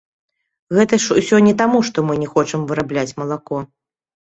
Гэта 0.77 0.97
ж 1.03 1.17
усё 1.21 1.41
не 1.49 1.53
таму, 1.61 1.83
што 1.91 2.05
мы 2.09 2.17
не 2.23 2.29
хочам 2.33 2.59
вырабляць 2.73 3.13
малако! 3.21 3.57